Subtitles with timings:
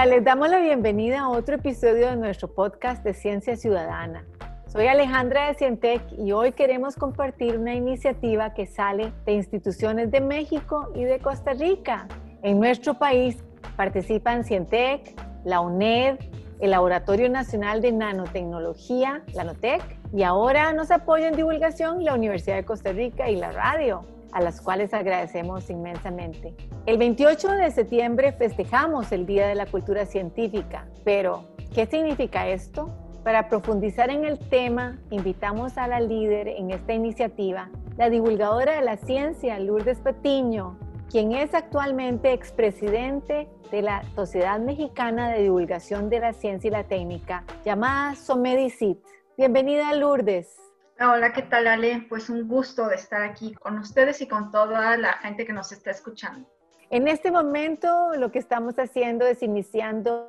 [0.00, 4.24] Hola, les damos la bienvenida a otro episodio de nuestro podcast de Ciencia Ciudadana.
[4.68, 10.20] Soy Alejandra de Cientec y hoy queremos compartir una iniciativa que sale de instituciones de
[10.20, 12.06] México y de Costa Rica.
[12.44, 13.42] En nuestro país
[13.76, 16.20] participan Cientec, la UNED,
[16.60, 19.82] el Laboratorio Nacional de Nanotecnología, la NOTEC,
[20.14, 24.40] y ahora nos apoya en divulgación la Universidad de Costa Rica y la radio a
[24.40, 26.54] las cuales agradecemos inmensamente.
[26.86, 32.90] El 28 de septiembre festejamos el Día de la Cultura Científica, pero ¿qué significa esto?
[33.24, 38.82] Para profundizar en el tema, invitamos a la líder en esta iniciativa, la divulgadora de
[38.82, 40.78] la ciencia, Lourdes Petiño,
[41.10, 46.84] quien es actualmente expresidente de la Sociedad Mexicana de Divulgación de la Ciencia y la
[46.84, 48.98] Técnica, llamada SOMEDICIT.
[49.36, 50.67] Bienvenida, Lourdes.
[51.00, 52.06] Hola, ¿qué tal Ale?
[52.08, 55.70] Pues un gusto de estar aquí con ustedes y con toda la gente que nos
[55.70, 56.48] está escuchando.
[56.90, 60.28] En este momento lo que estamos haciendo es iniciando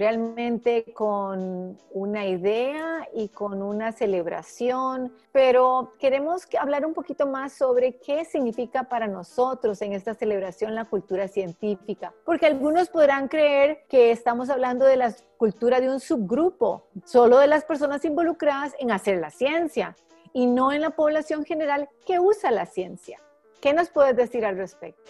[0.00, 7.98] realmente con una idea y con una celebración, pero queremos hablar un poquito más sobre
[7.98, 14.10] qué significa para nosotros en esta celebración la cultura científica, porque algunos podrán creer que
[14.10, 19.18] estamos hablando de la cultura de un subgrupo, solo de las personas involucradas en hacer
[19.18, 19.94] la ciencia
[20.32, 23.18] y no en la población general que usa la ciencia.
[23.60, 25.02] ¿Qué nos puedes decir al respecto?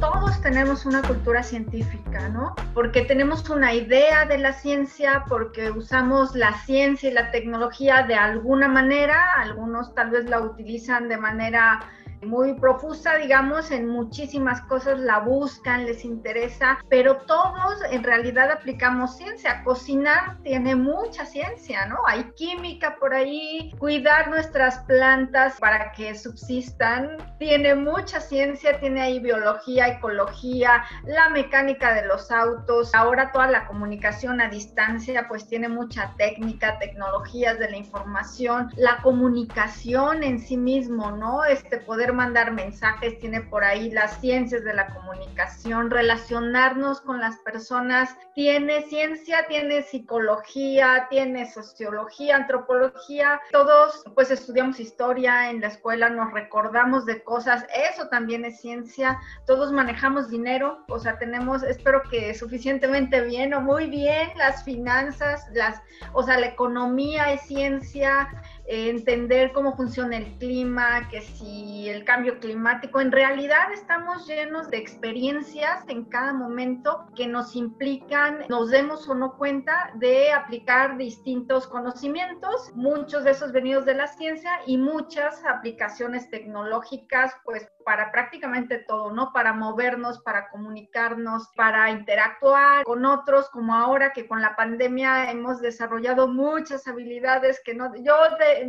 [0.00, 2.54] Todos tenemos una cultura científica, ¿no?
[2.74, 8.14] Porque tenemos una idea de la ciencia, porque usamos la ciencia y la tecnología de
[8.14, 11.80] alguna manera, algunos tal vez la utilizan de manera
[12.22, 19.16] muy profusa, digamos, en muchísimas cosas la buscan, les interesa, pero todos en realidad aplicamos
[19.16, 19.62] ciencia.
[19.64, 21.98] Cocinar tiene mucha ciencia, ¿no?
[22.06, 29.20] Hay química por ahí, cuidar nuestras plantas para que subsistan, tiene mucha ciencia, tiene ahí
[29.20, 35.68] biología, ecología, la mecánica de los autos, ahora toda la comunicación a distancia, pues tiene
[35.68, 41.44] mucha técnica, tecnologías de la información, la comunicación en sí mismo, ¿no?
[41.44, 47.36] Este poder mandar mensajes, tiene por ahí las ciencias de la comunicación, relacionarnos con las
[47.38, 56.10] personas, tiene ciencia, tiene psicología, tiene sociología, antropología, todos pues estudiamos historia en la escuela,
[56.10, 62.02] nos recordamos de cosas, eso también es ciencia, todos manejamos dinero, o sea, tenemos, espero
[62.10, 65.80] que suficientemente bien o muy bien las finanzas, las,
[66.12, 68.28] o sea, la economía es ciencia,
[68.66, 74.78] entender cómo funciona el clima, que si el cambio climático, en realidad estamos llenos de
[74.78, 81.66] experiencias en cada momento que nos implican, nos demos o no cuenta de aplicar distintos
[81.66, 88.78] conocimientos, muchos de esos venidos de la ciencia y muchas aplicaciones tecnológicas, pues para prácticamente
[88.78, 89.32] todo, ¿no?
[89.32, 95.60] Para movernos, para comunicarnos, para interactuar con otros, como ahora que con la pandemia hemos
[95.60, 98.14] desarrollado muchas habilidades que no, yo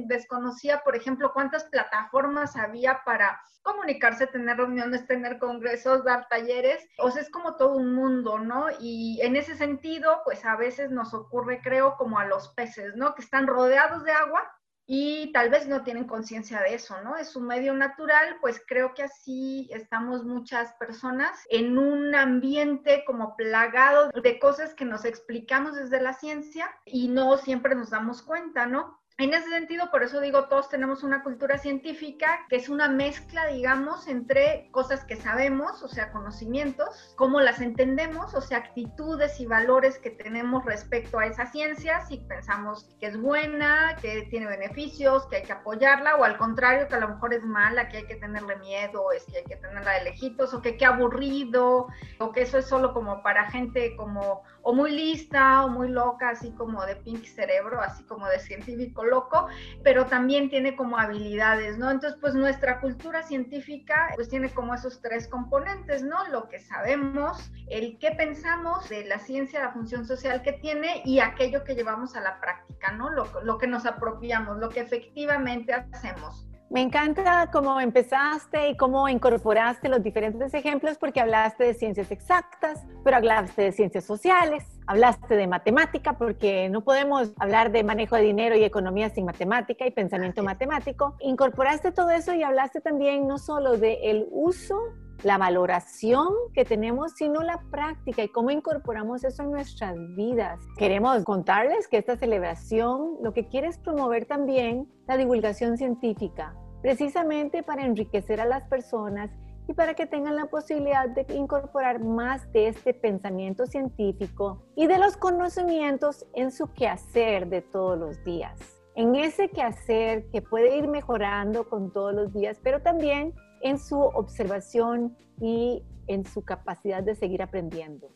[0.05, 7.11] desconocía, por ejemplo, cuántas plataformas había para comunicarse, tener reuniones, tener congresos, dar talleres, o
[7.11, 8.67] sea, es como todo un mundo, ¿no?
[8.79, 13.13] Y en ese sentido, pues a veces nos ocurre, creo, como a los peces, ¿no?
[13.13, 14.49] Que están rodeados de agua,
[14.89, 17.17] y tal vez no tienen conciencia de eso, ¿no?
[17.17, 23.35] Es un medio natural, pues creo que así estamos muchas personas en un ambiente como
[23.35, 28.65] plagado de cosas que nos explicamos desde la ciencia y no siempre nos damos cuenta,
[28.65, 28.97] ¿no?
[29.19, 33.47] En ese sentido, por eso digo, todos tenemos una cultura científica que es una mezcla,
[33.47, 39.47] digamos, entre cosas que sabemos, o sea, conocimientos, cómo las entendemos, o sea, actitudes y
[39.47, 45.25] valores que tenemos respecto a esa ciencia, si pensamos que es buena, que tiene beneficios,
[45.25, 48.05] que hay que apoyarla, o al contrario, que a lo mejor es mala, que hay
[48.05, 51.87] que tenerle miedo, es que hay que tenerla de lejitos, o que qué aburrido,
[52.19, 56.31] o que eso es solo como para gente como o muy lista o muy loca,
[56.31, 59.47] así como de pink cerebro, así como de científico loco,
[59.83, 61.89] pero también tiene como habilidades, ¿no?
[61.89, 66.27] Entonces, pues nuestra cultura científica pues tiene como esos tres componentes, ¿no?
[66.29, 71.19] Lo que sabemos, el qué pensamos de la ciencia, la función social que tiene y
[71.19, 73.09] aquello que llevamos a la práctica, ¿no?
[73.09, 76.47] Lo, lo que nos apropiamos, lo que efectivamente hacemos.
[76.69, 82.85] Me encanta cómo empezaste y cómo incorporaste los diferentes ejemplos porque hablaste de ciencias exactas,
[83.05, 88.23] pero hablaste de ciencias sociales, hablaste de matemática porque no podemos hablar de manejo de
[88.23, 91.15] dinero y economía sin matemática y pensamiento matemático.
[91.21, 94.77] Incorporaste todo eso y hablaste también no solo de el uso
[95.23, 100.59] la valoración que tenemos, sino la práctica y cómo incorporamos eso en nuestras vidas.
[100.77, 107.63] Queremos contarles que esta celebración lo que quiere es promover también la divulgación científica, precisamente
[107.63, 109.31] para enriquecer a las personas
[109.67, 114.97] y para que tengan la posibilidad de incorporar más de este pensamiento científico y de
[114.97, 118.57] los conocimientos en su quehacer de todos los días.
[118.95, 123.99] En ese quehacer que puede ir mejorando con todos los días, pero también en su
[123.99, 128.09] observación y en su capacidad de seguir aprendiendo.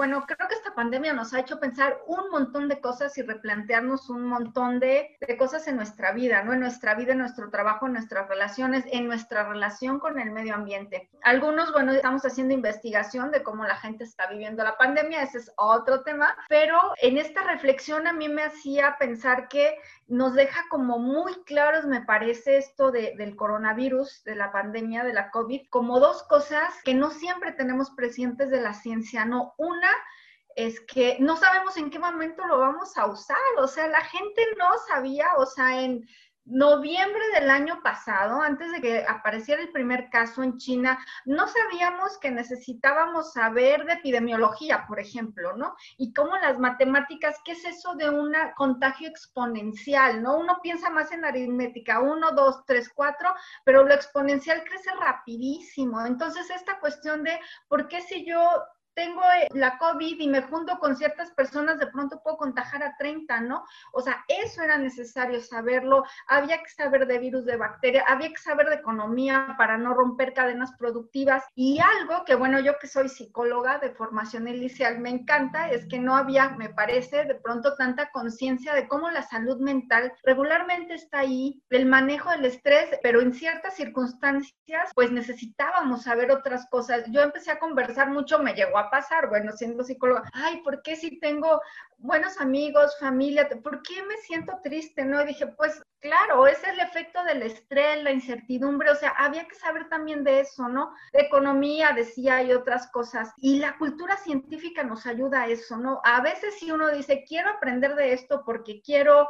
[0.00, 4.08] Bueno, creo que esta pandemia nos ha hecho pensar un montón de cosas y replantearnos
[4.08, 6.54] un montón de, cosas en nuestra vida, ¿no?
[6.54, 10.54] En nuestra vida, en nuestro trabajo, en nuestras relaciones, en nuestra relación con el medio
[10.54, 11.10] ambiente.
[11.22, 15.52] Algunos, bueno, estamos haciendo investigación de cómo la gente está viviendo la pandemia, ese es
[15.58, 19.76] otro tema, pero en esta reflexión a mí me hacía pensar que
[20.08, 25.30] nos deja como muy claros, me parece, esto del coronavirus, de la pandemia, de la
[25.30, 29.54] COVID, como dos cosas que no siempre tenemos presentes de la ciencia, ¿no?
[29.56, 29.89] Una
[30.56, 34.42] es que no sabemos en qué momento lo vamos a usar, o sea, la gente
[34.58, 36.04] no sabía, o sea, en
[36.50, 42.18] noviembre del año pasado, antes de que apareciera el primer caso en China, no sabíamos
[42.18, 45.76] que necesitábamos saber de epidemiología, por ejemplo, ¿no?
[45.96, 50.38] Y cómo las matemáticas, ¿qué es eso de un contagio exponencial, ¿no?
[50.38, 53.32] Uno piensa más en aritmética, uno, dos, tres, cuatro,
[53.64, 56.04] pero lo exponencial crece rapidísimo.
[56.04, 57.38] Entonces, esta cuestión de
[57.68, 58.40] por qué si yo
[58.94, 62.96] tengo eh, la COVID y me junto con ciertas personas, de pronto puedo contagiar a
[62.96, 63.64] 30, ¿no?
[63.92, 68.36] O sea, eso era necesario saberlo, había que saber de virus, de bacteria, había que
[68.36, 73.08] saber de economía para no romper cadenas productivas y algo que, bueno, yo que soy
[73.08, 78.10] psicóloga de formación inicial, me encanta, es que no había, me parece, de pronto tanta
[78.10, 83.32] conciencia de cómo la salud mental regularmente está ahí, el manejo del estrés, pero en
[83.32, 87.04] ciertas circunstancias, pues necesitábamos saber otras cosas.
[87.10, 90.96] Yo empecé a conversar mucho, me llegó a pasar, bueno, siendo psicóloga, ay, ¿por qué
[90.96, 91.60] si tengo
[91.98, 95.04] buenos amigos, familia, por qué me siento triste?
[95.04, 95.24] ¿No?
[95.24, 99.88] Dije, pues claro, es el efecto del estrés, la incertidumbre, o sea, había que saber
[99.88, 100.92] también de eso, ¿no?
[101.12, 103.32] Economía, decía, y otras cosas.
[103.36, 106.00] Y la cultura científica nos ayuda a eso, ¿no?
[106.04, 109.28] A veces si uno dice, quiero aprender de esto porque quiero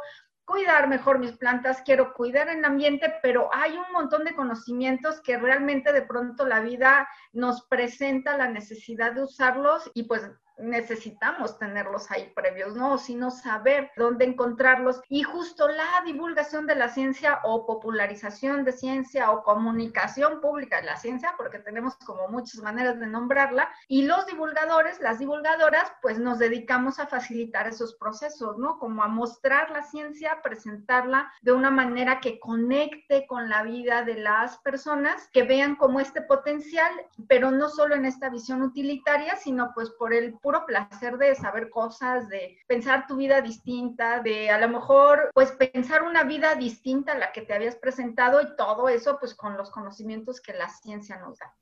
[0.51, 5.37] cuidar mejor mis plantas, quiero cuidar el ambiente, pero hay un montón de conocimientos que
[5.37, 10.29] realmente de pronto la vida nos presenta la necesidad de usarlos y pues
[10.61, 12.97] necesitamos tenerlos ahí previos, ¿no?
[12.97, 15.01] Sino saber dónde encontrarlos.
[15.09, 20.87] Y justo la divulgación de la ciencia o popularización de ciencia o comunicación pública de
[20.87, 26.19] la ciencia, porque tenemos como muchas maneras de nombrarla, y los divulgadores, las divulgadoras, pues
[26.19, 28.77] nos dedicamos a facilitar esos procesos, ¿no?
[28.79, 34.15] Como a mostrar la ciencia, presentarla de una manera que conecte con la vida de
[34.15, 36.91] las personas, que vean como este potencial,
[37.27, 41.69] pero no solo en esta visión utilitaria, sino pues por el puro placer de saber
[41.69, 47.13] cosas, de pensar tu vida distinta, de a lo mejor pues pensar una vida distinta
[47.13, 50.69] a la que te habías presentado y todo eso pues con los conocimientos que la
[50.69, 51.55] ciencia nos da.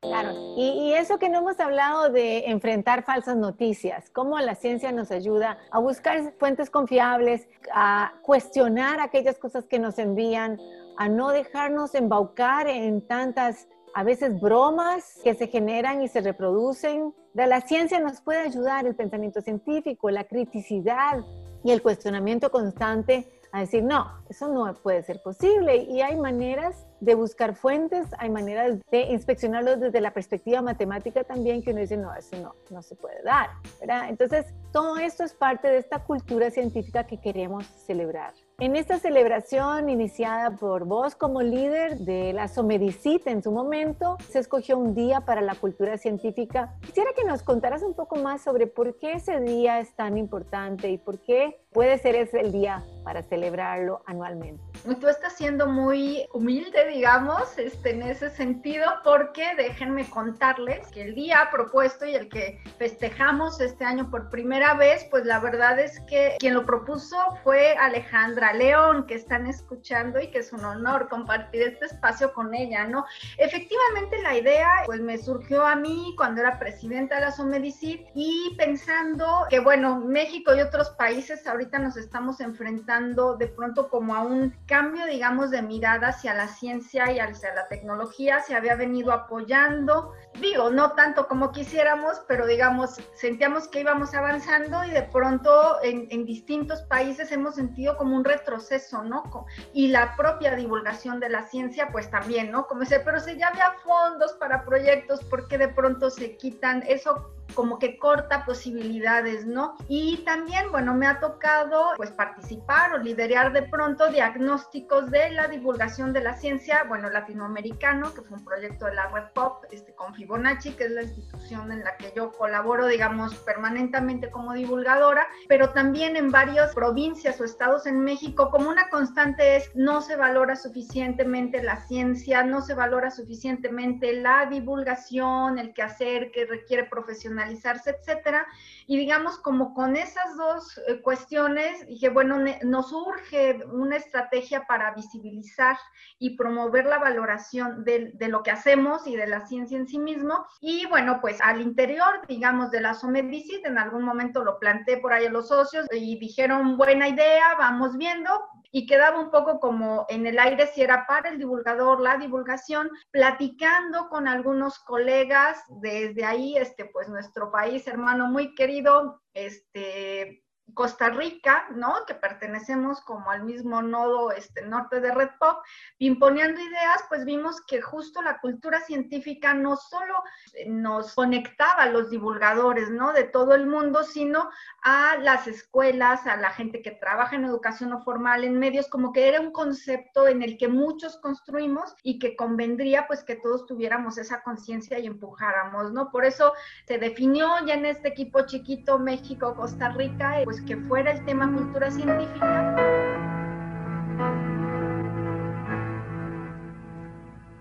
[0.00, 5.10] Claro, y, eso que no hemos hablado de enfrentar falsas noticias, cómo la ciencia nos
[5.10, 10.58] ayuda a buscar fuentes confiables, a cuestionar aquellas cosas que nos envían,
[10.96, 17.14] a no dejarnos embaucar en tantas a veces bromas que se generan y se reproducen.
[17.34, 21.24] La ciencia nos puede ayudar el pensamiento científico, la criticidad
[21.64, 25.76] y el cuestionamiento constante a decir, no, eso no puede ser posible.
[25.76, 31.62] Y hay maneras de buscar fuentes, hay maneras de inspeccionarlos desde la perspectiva matemática también,
[31.62, 33.50] que uno dice, no, eso no, no se puede dar.
[33.80, 34.08] ¿verdad?
[34.08, 38.34] Entonces, todo esto es parte de esta cultura científica que queremos celebrar.
[38.60, 44.40] En esta celebración iniciada por vos como líder de la Somedicita en su momento, se
[44.40, 46.74] escogió un día para la cultura científica.
[46.80, 50.90] Quisiera que nos contaras un poco más sobre por qué ese día es tan importante
[50.90, 54.67] y por qué puede ser ese el día para celebrarlo anualmente.
[55.00, 61.14] Tú estás siendo muy humilde, digamos, este, en ese sentido, porque déjenme contarles que el
[61.14, 66.00] día propuesto y el que festejamos este año por primera vez, pues la verdad es
[66.00, 71.08] que quien lo propuso fue Alejandra León, que están escuchando y que es un honor
[71.08, 73.04] compartir este espacio con ella, ¿no?
[73.36, 78.54] Efectivamente la idea pues me surgió a mí cuando era presidenta de la Somedicid y
[78.56, 84.22] pensando que bueno, México y otros países ahorita nos estamos enfrentando de pronto como a
[84.22, 89.12] un cambio, digamos, de mirada hacia la ciencia y hacia la tecnología, se había venido
[89.12, 95.82] apoyando, digo, no tanto como quisiéramos, pero digamos, sentíamos que íbamos avanzando y de pronto
[95.82, 99.24] en, distintos países hemos sentido como un retroceso, ¿no?
[99.72, 102.66] Y la propia divulgación de la ciencia, pues también, ¿no?
[102.66, 106.84] Como dice, pero si ya había fondos para proyectos, ¿por qué de pronto se quitan
[106.86, 107.37] eso?
[107.54, 109.76] Como que corta posibilidades, ¿no?
[109.88, 115.48] Y también, bueno, me ha tocado pues participar o liderar de pronto diagnósticos de la
[115.48, 119.94] divulgación de la ciencia, bueno, latinoamericano, que fue un proyecto de la Red Pop, este,
[119.94, 125.26] con Fibonacci, que es la institución en la que yo colaboro, digamos, permanentemente como divulgadora,
[125.48, 130.16] pero también en varias provincias o estados en México, como una constante es, no se
[130.16, 137.37] valora suficientemente la ciencia, no se valora suficientemente la divulgación, el quehacer que requiere profesional
[137.40, 138.46] etcétera.
[138.86, 144.94] Y digamos, como con esas dos eh, cuestiones, dije, bueno, nos urge una estrategia para
[144.94, 145.76] visibilizar
[146.18, 149.98] y promover la valoración de, de, lo que hacemos y de la ciencia en sí
[149.98, 150.46] mismo.
[150.60, 155.12] Y bueno, pues al interior, digamos, de la Somedicit, en algún momento lo planteé por
[155.12, 158.30] ahí a los socios y dijeron, buena idea, vamos viendo,
[158.70, 162.90] y quedaba un poco como en el aire si era para el divulgador, la divulgación,
[163.10, 170.44] platicando con algunos colegas desde ahí, este, pues nuestro país hermano muy querido, este,
[170.74, 172.04] Costa Rica, ¿no?
[172.06, 175.58] Que pertenecemos como al mismo nodo este, norte de Red Pop,
[175.98, 180.22] imponiendo ideas, pues vimos que justo la cultura científica no solo
[180.66, 183.12] nos conectaba a los divulgadores, ¿no?
[183.12, 184.50] De todo el mundo, sino
[184.82, 189.12] a las escuelas, a la gente que trabaja en educación no formal, en medios, como
[189.12, 193.66] que era un concepto en el que muchos construimos y que convendría pues que todos
[193.66, 196.10] tuviéramos esa conciencia y empujáramos, ¿no?
[196.10, 196.52] Por eso
[196.86, 201.90] se definió ya en este equipo chiquito México-Costa Rica, pues que fuera el tema cultura
[201.90, 202.76] científica.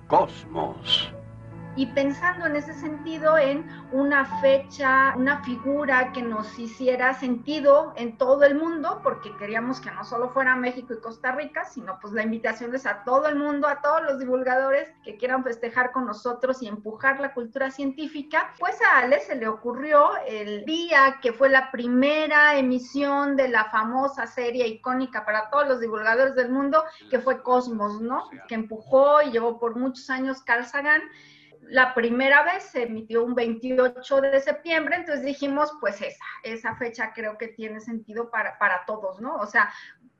[0.07, 1.13] Cosmos
[1.77, 8.17] y pensando en ese sentido en una fecha, una figura que nos hiciera sentido en
[8.17, 12.13] todo el mundo, porque queríamos que no solo fuera México y Costa Rica, sino pues
[12.13, 16.07] la invitación es a todo el mundo, a todos los divulgadores que quieran festejar con
[16.07, 18.55] nosotros y empujar la cultura científica.
[18.59, 23.65] Pues a Ale se le ocurrió el día que fue la primera emisión de la
[23.65, 28.31] famosa serie icónica para todos los divulgadores del mundo, que fue Cosmos, ¿no?
[28.47, 31.03] Que empujó y llevó por muchos años Carl Sagan
[31.69, 37.13] la primera vez se emitió un 28 de septiembre, entonces dijimos, pues esa, esa fecha
[37.13, 39.35] creo que tiene sentido para, para todos, ¿no?
[39.35, 39.71] O sea,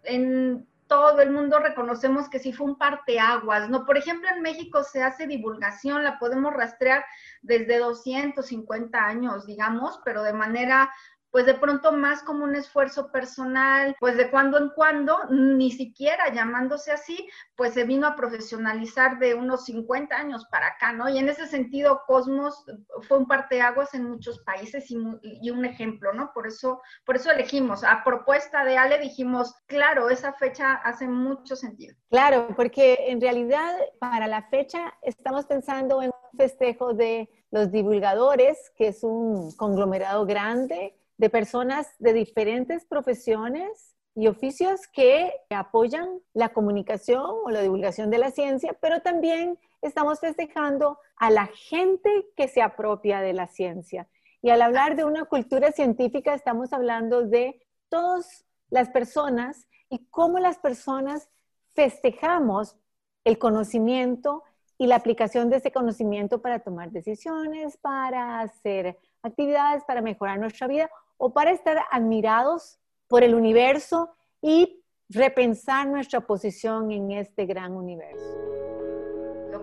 [0.03, 3.85] en todo el mundo reconocemos que sí fue un parteaguas, ¿no?
[3.85, 7.05] Por ejemplo, en México se hace divulgación, la podemos rastrear
[7.41, 10.89] desde 250 años, digamos, pero de manera
[11.31, 16.33] pues de pronto más como un esfuerzo personal, pues de cuando en cuando, ni siquiera
[16.33, 21.09] llamándose así, pues se vino a profesionalizar de unos 50 años para acá, ¿no?
[21.09, 22.65] Y en ese sentido, Cosmos
[23.07, 26.31] fue un parteaguas en muchos países y, y un ejemplo, ¿no?
[26.33, 31.55] Por eso, por eso elegimos, a propuesta de Ale dijimos, claro, esa fecha hace mucho
[31.55, 31.95] sentido.
[32.09, 38.71] Claro, porque en realidad para la fecha estamos pensando en un festejo de los divulgadores,
[38.75, 46.49] que es un conglomerado grande de personas de diferentes profesiones y oficios que apoyan la
[46.49, 52.47] comunicación o la divulgación de la ciencia, pero también estamos festejando a la gente que
[52.47, 54.07] se apropia de la ciencia.
[54.41, 60.39] Y al hablar de una cultura científica, estamos hablando de todas las personas y cómo
[60.39, 61.29] las personas
[61.69, 62.75] festejamos
[63.23, 64.43] el conocimiento
[64.77, 70.67] y la aplicación de ese conocimiento para tomar decisiones, para hacer actividades, para mejorar nuestra
[70.67, 74.09] vida o para estar admirados por el universo
[74.41, 78.66] y repensar nuestra posición en este gran universo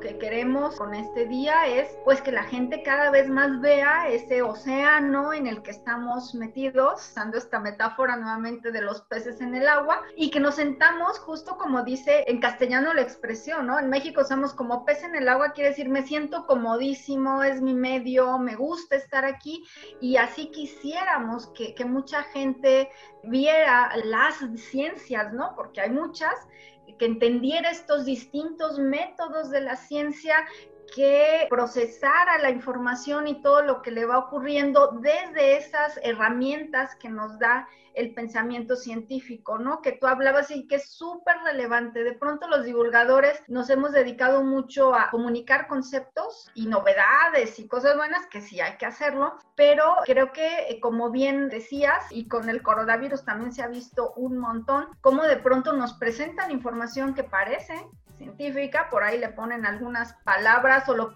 [0.04, 4.42] que queremos con este día es pues que la gente cada vez más vea ese
[4.42, 9.66] océano en el que estamos metidos, usando esta metáfora nuevamente de los peces en el
[9.66, 13.78] agua, y que nos sentamos justo como dice en castellano la expresión, ¿no?
[13.78, 17.72] En México somos como pez en el agua, quiere decir me siento comodísimo, es mi
[17.72, 19.64] medio, me gusta estar aquí,
[20.02, 22.90] y así quisiéramos que, que mucha gente
[23.22, 25.54] viera las ciencias, ¿no?
[25.56, 26.34] Porque hay muchas
[26.98, 30.36] que entendiera estos distintos métodos de la ciencia
[30.94, 37.08] que procesara la información y todo lo que le va ocurriendo desde esas herramientas que
[37.08, 39.80] nos da el pensamiento científico, ¿no?
[39.80, 42.04] Que tú hablabas y que es súper relevante.
[42.04, 47.96] De pronto los divulgadores nos hemos dedicado mucho a comunicar conceptos y novedades y cosas
[47.96, 52.48] buenas, que sí hay que hacerlo, pero creo que eh, como bien decías, y con
[52.48, 57.24] el coronavirus también se ha visto un montón, cómo de pronto nos presentan información que
[57.24, 57.74] parece
[58.24, 61.12] científica, por ahí le ponen algunas palabras o lo,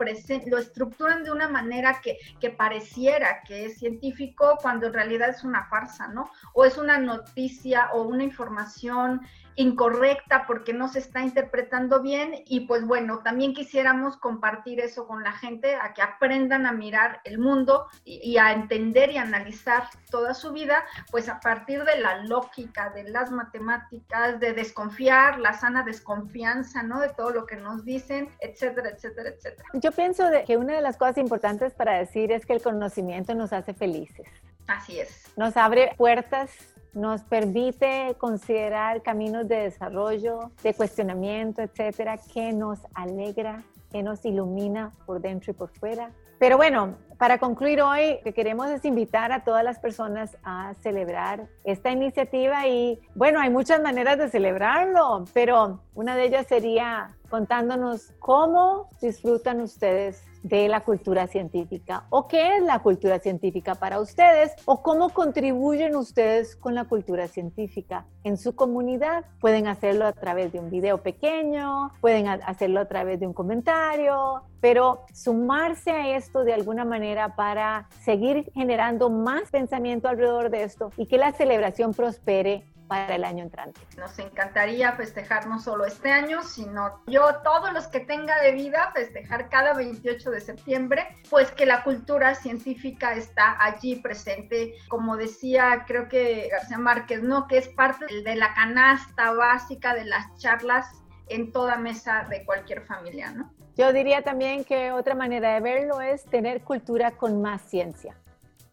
[0.47, 5.43] lo estructuran de una manera que, que pareciera que es científico cuando en realidad es
[5.45, 6.31] una farsa, ¿no?
[6.55, 9.23] O es una noticia o una información
[9.59, 15.25] incorrecta porque no se está interpretando bien y pues bueno, también quisiéramos compartir eso con
[15.25, 20.33] la gente, a que aprendan a mirar el mundo y, a entender y analizar toda
[20.33, 25.83] su vida, pues a partir de la lógica, de las matemáticas, de desconfiar, la sana
[25.83, 27.01] desconfianza, ¿no?
[27.01, 29.69] De todo lo que nos dicen, etcétera, etcétera, etcétera.
[29.75, 33.53] Yo pienso que una de las cosas importantes para decir es que el conocimiento nos
[33.53, 34.29] hace felices.
[34.69, 35.33] Así es.
[35.37, 43.63] Nos abre puertas nos permite considerar caminos de desarrollo, de cuestionamiento, etcétera, que nos alegra,
[43.91, 46.11] que nos ilumina por dentro y por fuera.
[46.39, 50.75] Pero bueno, para concluir hoy, lo que queremos es invitar a todas las personas a
[50.83, 57.17] celebrar esta iniciativa y bueno, hay muchas maneras de celebrarlo, pero una de ellas sería
[57.29, 64.01] contándonos cómo disfrutan ustedes de la cultura científica o qué es la cultura científica para
[64.01, 69.25] ustedes o cómo contribuyen ustedes con la cultura científica en su comunidad.
[69.41, 74.43] Pueden hacerlo a través de un video pequeño, pueden hacerlo a través de un comentario,
[74.61, 80.91] pero sumarse a esto de alguna manera para seguir generando más pensamiento alrededor de esto
[80.97, 83.81] y que la celebración prospere para el año entrante.
[83.97, 88.91] Nos encantaría festejar no solo este año, sino yo, todos los que tenga de vida,
[88.95, 95.85] festejar cada 28 de septiembre, pues que la cultura científica está allí presente, como decía,
[95.87, 97.47] creo que García Márquez, ¿no?
[97.47, 100.91] Que es parte de la canasta básica de las charlas
[101.29, 103.53] en toda mesa de cualquier familia, ¿no?
[103.77, 108.17] Yo diría también que otra manera de verlo es tener cultura con más ciencia.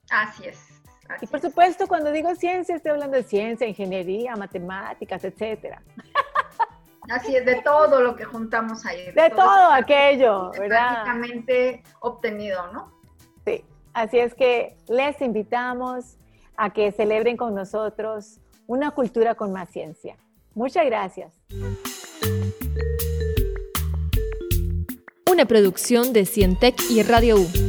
[0.09, 0.74] Así es
[1.21, 5.81] y por supuesto, cuando digo ciencia, estoy hablando de ciencia, ingeniería, matemáticas, etcétera.
[7.09, 9.11] Así es, de todo lo que juntamos ahí.
[9.11, 11.03] De, todo, aquello, ¿verdad?
[11.03, 12.91] Prácticamente obtenido, ¿no?
[13.45, 16.17] Sí, así es que les invitamos
[16.57, 20.17] a que celebren con nosotros una cultura con más ciencia.
[20.55, 21.33] Muchas gracias.
[25.31, 27.64] Una producción de Cientec y Radio U.